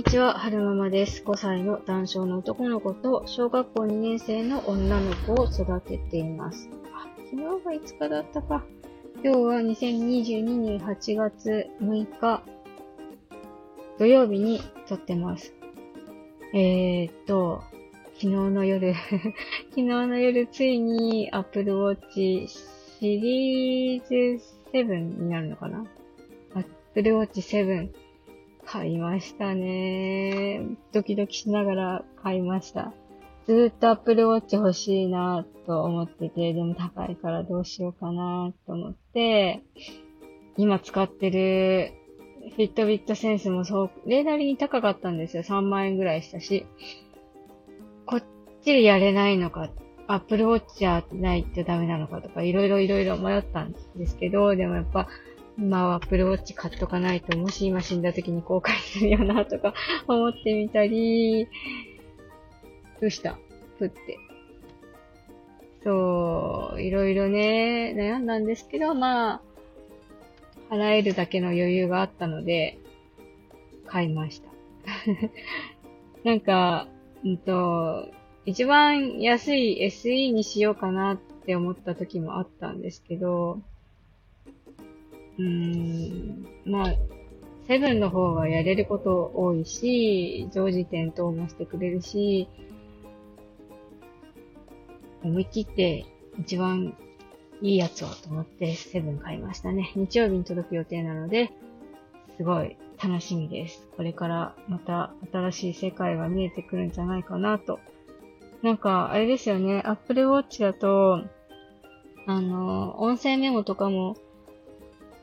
[0.00, 1.22] にちは、はるままです。
[1.22, 6.70] 5歳の男性の男の子と小学校2年生の女の子を育てています。
[6.94, 8.64] あ、昨日が5日だったか。
[9.22, 12.42] 今日は2022年8月6日
[13.98, 15.52] 土曜日に撮ってます。
[16.54, 17.62] えー、っと、
[18.14, 18.94] 昨日の夜、
[19.68, 22.48] 昨日の夜ついに Apple Watch シ
[23.00, 24.42] リーズ
[24.72, 25.84] 7になるのかな
[26.54, 27.90] ?Apple Watch 7
[28.72, 30.60] 買いましたね。
[30.92, 32.92] ドキドキしながら買いました。
[33.48, 39.64] ずっと Apple Watch 欲しいなと思ってて、でも高いからどうしようかなと思って、
[40.56, 41.94] 今使ってる
[42.56, 45.42] Fitbit Sense もそう、例なりに高かったんですよ。
[45.42, 46.64] 3万円ぐらいしたし。
[48.06, 48.24] こっ
[48.62, 49.68] ちでやれないのか、
[50.06, 55.08] Apple Watch じゃないとダメなのかとか、いろいろいろいろ迷ったんですけど、でもやっぱ、
[55.58, 59.74] 今は Apple Watch 買っとかないと、もし今死んだ時に後悔するよなとか
[60.08, 61.46] 思ってみたり、
[63.00, 63.38] どうした？
[63.78, 64.18] ふって。
[65.82, 72.78] そう、いろいろね、悩んだんですけど、まあ、払えるだけの余裕があったので、
[73.86, 74.50] 買いました。
[76.24, 76.86] なんか、
[77.24, 78.08] うんと、
[78.44, 83.60] 一番安い SE にしようかなって思った時もあったんですけど、
[85.40, 86.94] うーん、まあ、
[87.66, 92.48] セブンの方がやれること多いし、常時点灯もしてくれるし、
[95.22, 96.04] 思い切って
[96.38, 96.96] 一番
[97.62, 99.92] いいやつをと思ってセブン買いましたね。
[99.94, 101.50] 日曜日に届く予定なので、
[102.36, 103.88] すごい楽しみです。
[103.96, 107.78] これからまた新しい世界が見えてくるんじゃないかなと。
[108.62, 111.22] なんか、あれですよね、Apple Watch だと、
[112.26, 114.16] あの、音声メモとかも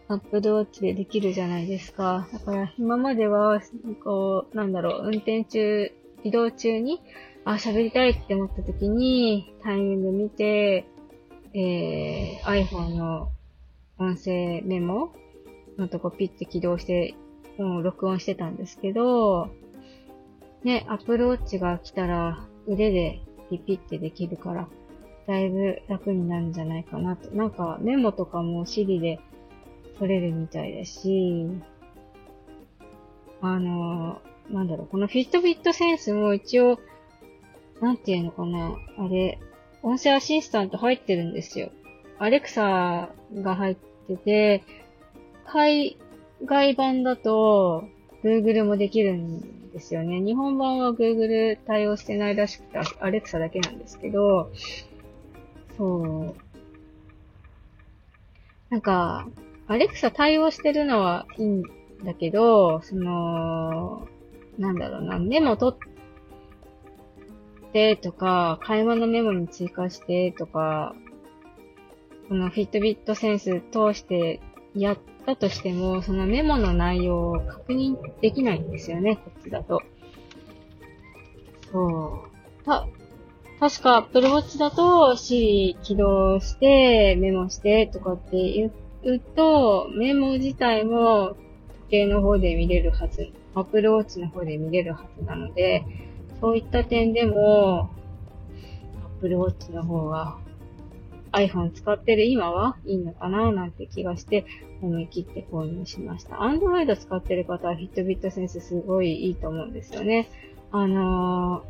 [0.10, 2.28] Apple Watch でできるじゃないですか。
[2.32, 3.62] だから今までは、
[4.04, 5.92] こう、なんだろう、運転中、
[6.24, 7.02] 移動中に、
[7.46, 10.86] あ、喋りたいって思った時に、タイミング見て、
[11.54, 13.32] えー、iPhone の
[13.98, 15.14] 音声メモ
[15.78, 17.16] のとこピッて起動して、
[17.58, 19.50] もう録音してたんですけど、
[20.64, 24.68] ね、Apple Watch が来たら腕でピピってできるから、
[25.28, 27.30] だいぶ楽になるんじゃないかなと。
[27.32, 29.20] なんかメモとかも Siri で
[30.00, 31.48] 取れるみたいだし、
[33.42, 36.80] あの、なんだろう、この Fitbit Sense も一応、
[37.82, 39.40] なんていうのかな、あれ、
[39.84, 41.72] 音声アシスタント入ってるんですよ。
[42.20, 43.76] アレクサが入っ
[44.08, 44.64] てて、
[45.46, 45.98] 海
[46.46, 47.86] 外版だと
[48.24, 50.20] Google もできるんですよね。
[50.20, 54.52] 日本版は Google 対応してないらしくて、アレクサだけなんですけど、
[55.78, 56.36] そう。
[58.70, 59.28] なんか、
[59.68, 61.64] アレクサ対応してるのはいいん
[62.04, 64.08] だけど、その、
[64.58, 70.96] なんだろうな、メモ取ってとか、買い物メモに追加してとか、
[72.30, 74.40] この Fitbit Sense 通して
[74.76, 79.82] やったとしても、そのメモの内容を確認できないんですよね、こっちだと。
[81.72, 82.66] そう。
[82.66, 82.88] た、
[83.60, 88.72] 確か Apple Watch だと Siri 起動してメモしてとかって言
[89.16, 91.36] うと、メモ自体も
[91.88, 95.84] 時計の方で見れるはず、Apple Watch の方で見れるはずなので、
[96.40, 97.90] そういった点でも、
[99.18, 100.38] Apple Watch の方が
[101.32, 104.46] iPhone 使ってる今はいいのかななんて気がして
[104.82, 106.38] 思い切って購入しました。
[106.38, 110.30] Android 使ってる方は Fitbit Sense すごいいいと思うんですよね。
[110.72, 111.64] あの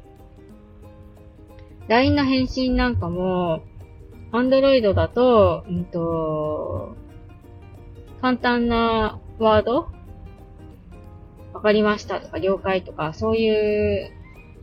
[1.88, 3.62] ー、LINE の返信なんかも、
[4.32, 6.96] Android だと、うんと、
[8.22, 9.90] 簡単なワード？
[11.54, 14.12] わかりましたとか了解とか、そういう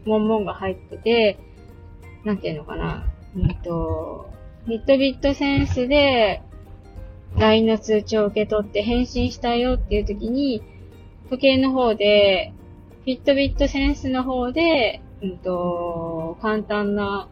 [0.05, 1.39] 文言が入ってて、
[2.25, 3.07] なんていうのかな？
[3.37, 4.31] うんと、
[4.67, 6.43] ビットビットセンスで
[7.37, 10.62] LINE の通知を受け取って返信したよっていう時に、
[11.31, 12.53] 時計の方で、
[13.05, 17.29] フィットビットセンスの方で、うんと、簡単な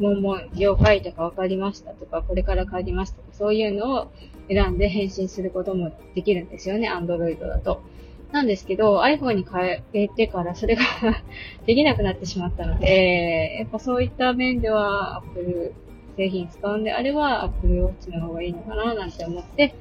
[0.00, 4.12] 文言、了解とか分かりましたとか、これから帰りますとか、そういうのを
[4.48, 7.82] 選んで返信することもできるんですよね、Android だと。
[8.30, 10.82] なんですけど、iPhone に変えてからそれが
[11.66, 15.74] できなくなってしまったので、やっぱそういった面では Apple
[16.16, 19.74] 製品使うんであれば Apple Watch の方がいいのかななんて思って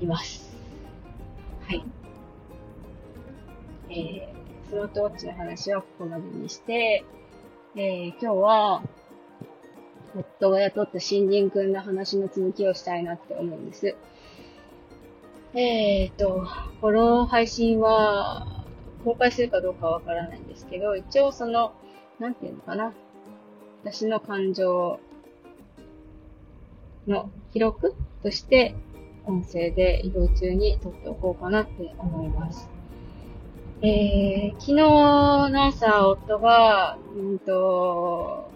[0.00, 0.56] います。
[1.66, 1.82] はい。
[3.90, 7.04] えー、スマートウォッチの話はここまでにして、
[7.74, 8.82] えー、今日は、
[10.16, 13.96] 夫が雇った新人くんの話の続きをしたいなって思うんです。
[15.54, 16.46] えーと、
[16.80, 18.64] この配信は、
[19.04, 21.72] 公開するかどうかわからないんですけど、一応その、
[22.18, 22.92] なんていうのかな。
[23.82, 25.00] 私の感情
[27.06, 28.74] の記録として、
[29.26, 32.68] 音声で移動中に撮っておこうかなって思います。
[33.80, 38.47] えー、昨日の朝、夫が、うんと、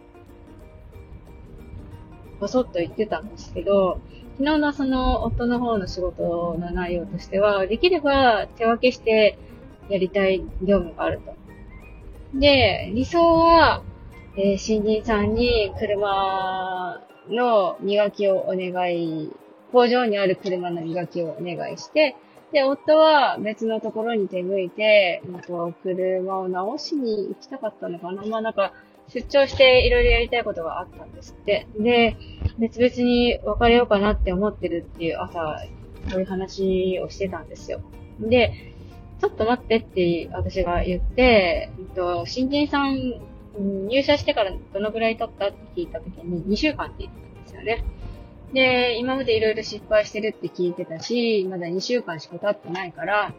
[2.43, 4.01] ぼそっと言ってたんですけど、
[4.33, 9.39] 昨日のその夫の方の仕事の内容としては、できれば手分けして
[9.89, 11.37] やりたい業務があると。
[12.37, 13.85] で、理想は、
[14.37, 19.31] えー、新人さんに車の磨きをお願い、
[19.71, 22.17] 工場にある車の磨きをお願いして、
[22.51, 28.27] で、夫は別のところに手向いて、なんか車を直しに行きたかったのかな。
[28.27, 28.73] まあなんか、
[29.13, 31.67] 出張していろいろやりたいことがあったんですって。
[31.79, 32.17] で、
[32.59, 35.63] 別々に別れようかなって思ってるっていう朝、
[36.09, 37.81] そういう話をしてたんですよ。
[38.21, 38.73] で、
[39.21, 43.21] ちょっと待ってって私が言って、えっと、新人さん
[43.59, 47.85] 入社してからどのぐらい経ったって聞いたときに2週間って言ってたんですよね。
[48.53, 53.35] で、今までいろいろ失敗してるって聞いてたし、まだ2週間しか経ってないから、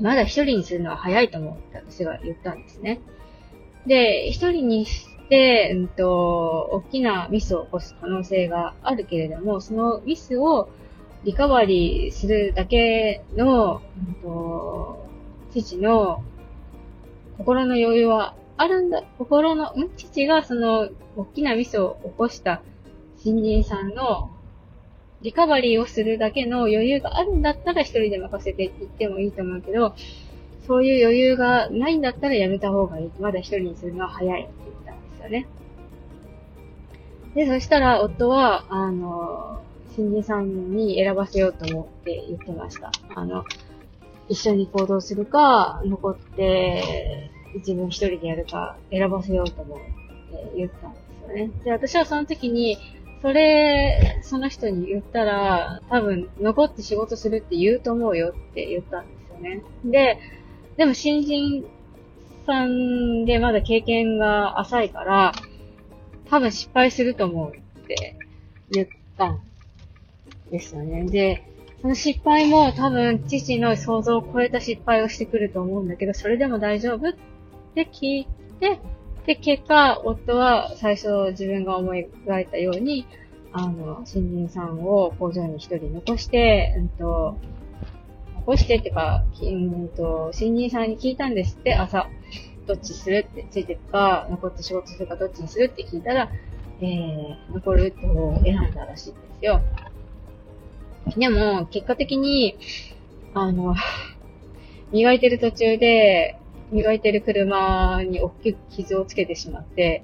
[0.00, 3.00] まだ一人にするのは早いと思って私が言ったんですね。
[3.86, 10.68] で、一人にして、うんと、大きなミスを起こす可能性があるけれども、そのミスを
[11.24, 15.06] リカバリーするだけの、うんと、
[15.52, 16.22] 父の
[17.38, 19.90] 心の余裕はあるんだ、心の、ん？
[19.96, 22.62] 父がその大きなミスを起こした
[23.18, 24.30] 新人さんの
[25.22, 29.94] リカバリーをするだけの余裕があるんだったら一人で任せていってもいいと思うけど、
[30.66, 33.10] そういう余裕がないんだったらやめた方がいい。
[33.20, 35.46] まだ一人にするのは早いって言ったんですよね。
[37.34, 39.60] で、そしたら夫は、あの、
[39.94, 42.90] 新人さんに選ばせようと思って言ってました。
[43.14, 43.44] あの、
[44.28, 49.84] 一緒に行動するか、残って自分一人でやるか選ばせようと思って
[50.56, 51.50] 言ったんですよね。
[51.64, 52.78] で、私はその時に、
[53.22, 59.62] それ、その人に言ったら、多分、残って仕事するって言うと思うよって言ったんですよね。
[59.84, 60.18] で、
[60.76, 61.64] でも新人
[62.46, 65.32] さんでまだ経験が浅いから、
[66.28, 68.16] 多分失敗すると思うって
[68.70, 69.40] 言ったん
[70.50, 71.04] ですよね。
[71.04, 71.44] で、
[71.80, 77.12] その失敗も多分父の想像を超えた失敗をしてくると思うんだけど、それでも大丈夫っ
[77.74, 78.28] て聞い
[78.58, 78.80] て、
[79.26, 83.06] で、結果、夫は最初自分が思い描いたように、
[83.52, 87.38] あの、新人さんを工場に一人残して、うんと、
[88.46, 92.08] 残してってか、うんと、新人さんに聞いたんですって、朝。
[92.66, 96.30] どっちするってついてるか、残って仕事するかどっちにするって聞いたら、
[96.80, 99.60] えー、残るって方を選んだらしいんですよ。
[101.16, 102.56] でも、結果的に、
[103.34, 103.74] あの、
[104.92, 106.38] 磨いてる途中で、
[106.70, 110.02] 磨いてる車に大きく傷をつけてしまって、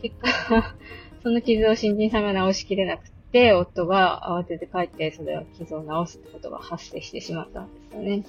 [0.00, 0.74] 結果、
[1.22, 8.24] その傷を新人さんが直しきれなくて、で夫が慌てて帰って、それを傷を直すってことが発生してしまったんですよね。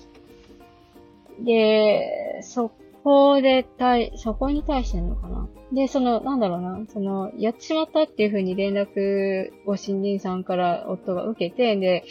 [1.40, 2.72] で、そ
[3.04, 5.48] こで対、そこに対してなのかな。
[5.72, 12.04] で、その、なんだろうな、その、やってしまったっていうふうに連絡を新人さんから夫が受けて、で、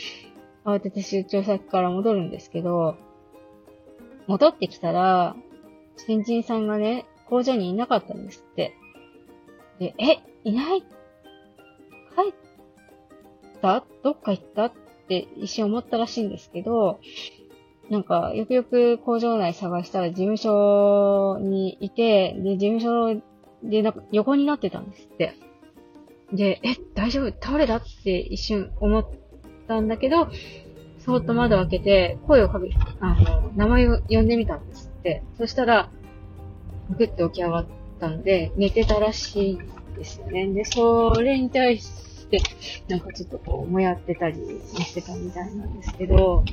[0.65, 2.97] 慌てて出張先から戻るんですけど、
[4.27, 5.37] 戻ってきたら、
[5.97, 8.75] 新人さんがね、工場にいなかったんですって。
[9.79, 10.81] で、え、いない？
[10.81, 10.89] 帰
[12.31, 12.33] っ
[13.61, 13.85] た？
[14.03, 14.67] どっか行った？
[14.67, 14.73] っ
[15.09, 17.01] て一瞬思ったらしいんですけど、
[17.91, 23.23] なんか、よくよく工場内探したら事務所にいて、で、事務所
[23.63, 25.33] でなんか横になってたんですって。
[26.33, 27.33] で、え、大丈夫？
[27.41, 27.77] 倒れた？
[27.77, 29.09] って一瞬思っ
[29.67, 30.29] たんだけど、
[30.99, 32.69] そーっと窓開けて、声をかけ、
[33.01, 35.23] あの、名前を呼んでみたんですって。
[35.39, 35.91] そしたら、
[36.99, 37.67] ぐって起き上がっ
[37.99, 40.47] たんで、寝てたらしいんですよね。
[40.49, 42.18] で、それに対し、
[42.89, 46.45] なんかちょっとこう、もやってたりしてたみたいなんですけど、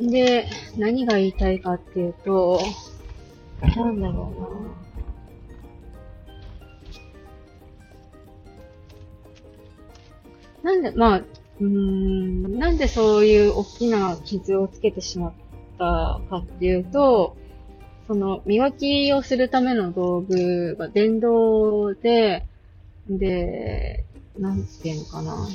[0.00, 0.46] で、
[0.78, 2.60] 何が言いたいかっていうと、
[3.60, 4.32] なんだろ
[10.62, 10.72] うな。
[10.72, 11.24] なんで、まあ、
[11.60, 15.32] うん、なんでそういう大きな傷をつけてしまっ
[15.78, 17.36] たかっていうと、
[18.10, 22.44] その、磨きをするための道具が電動で、
[23.08, 24.04] で、
[24.36, 25.48] なんていうのかな。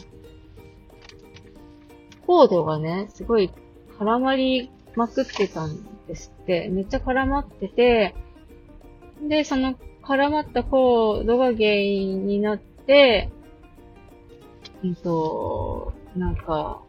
[2.25, 3.51] コードがね、すごい
[3.99, 6.69] 絡まりまくってたんですって。
[6.69, 8.15] めっちゃ絡まってて、
[9.21, 13.31] で、その絡まったコードが原因になって、
[14.81, 16.81] うんと、なんか、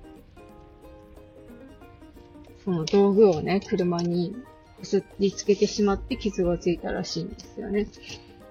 [2.64, 4.36] その道具をね、車に
[4.78, 7.86] こすりつけてしまって傷がついたらしいんですよね。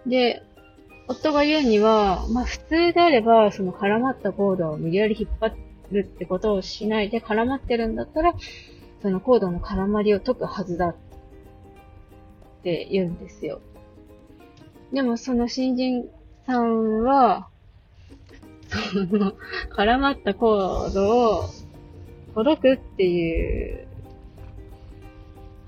[0.05, 0.44] で、
[1.08, 5.55] 夫が言うには、まあ普通であれば、その絡まったコードを無理やり引っ張
[5.91, 8.34] るってことをしないで絡まってるんだったら、
[9.01, 10.96] そのコードの絡まりを解くはずだっ
[12.63, 13.62] て言うんですよ。
[14.91, 16.10] でもその新人
[16.48, 17.50] さんは、
[18.91, 19.34] その、
[19.75, 21.44] 絡まったコードを
[22.34, 23.84] ほどくっていう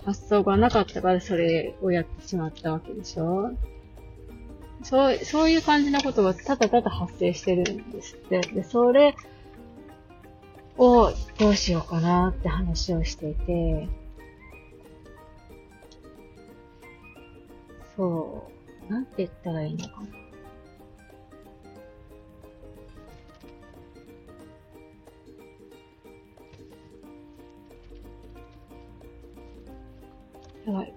[0.08, 3.52] 発想がなかったからそれをやってしまったわけでしょ？
[4.82, 8.40] そう、そういう感じのことがただただ発生してるんですって。
[8.40, 9.16] で、それ
[10.78, 13.90] をどうしようかなって話をしていて、
[17.98, 18.50] そ
[18.90, 20.26] う、なんて言ったらいいのかな。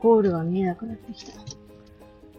[0.00, 1.32] ゴールが見えなくなってきた。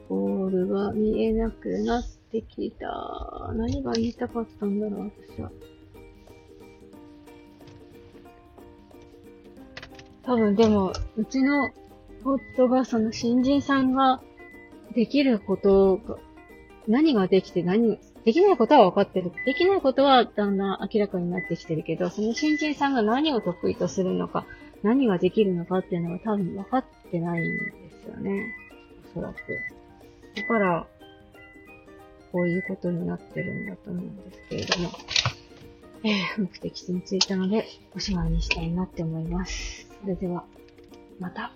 [0.09, 3.51] ゴールが見えなくなってきた。
[3.53, 5.51] 何が言いたかったんだろう、私は。
[10.23, 11.69] 多分でも、うちの
[12.23, 14.21] 夫がその新人さんが
[14.93, 16.17] できることが、
[16.87, 19.31] 何ができて何、できないことは分かってる。
[19.45, 24.45] できないことはだんだん明らかになってきてるけど、その新人さんが何を得意とするのか、
[24.83, 27.71] 何ができるのかっていうのが多分分かってないんで
[28.03, 28.53] すよね。
[29.11, 29.37] おそらく。
[30.35, 30.87] だから、
[32.31, 34.89] こういうことになってるんだと思うんですけれども、
[36.03, 39.87] えー、目的地に着いたので、おしまいにしたいなって思います。
[40.01, 40.45] それでは、
[41.19, 41.51] また。